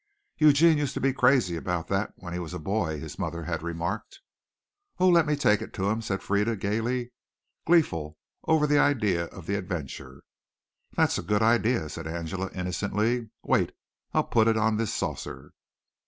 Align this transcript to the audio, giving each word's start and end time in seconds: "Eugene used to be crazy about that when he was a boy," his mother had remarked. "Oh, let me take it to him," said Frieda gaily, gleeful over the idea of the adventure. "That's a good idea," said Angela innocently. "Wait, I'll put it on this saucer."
"Eugene 0.39 0.79
used 0.79 0.95
to 0.95 0.99
be 0.99 1.13
crazy 1.13 1.55
about 1.55 1.87
that 1.87 2.11
when 2.15 2.33
he 2.33 2.39
was 2.39 2.55
a 2.55 2.57
boy," 2.57 2.99
his 2.99 3.19
mother 3.19 3.43
had 3.43 3.61
remarked. 3.61 4.19
"Oh, 4.97 5.07
let 5.07 5.27
me 5.27 5.35
take 5.35 5.61
it 5.61 5.73
to 5.75 5.91
him," 5.91 6.01
said 6.01 6.23
Frieda 6.23 6.55
gaily, 6.55 7.11
gleeful 7.67 8.17
over 8.47 8.65
the 8.65 8.79
idea 8.79 9.25
of 9.25 9.45
the 9.45 9.53
adventure. 9.53 10.23
"That's 10.93 11.19
a 11.19 11.21
good 11.21 11.43
idea," 11.43 11.87
said 11.87 12.07
Angela 12.07 12.49
innocently. 12.51 13.29
"Wait, 13.43 13.73
I'll 14.11 14.23
put 14.23 14.47
it 14.47 14.57
on 14.57 14.77
this 14.77 14.91
saucer." 14.91 15.51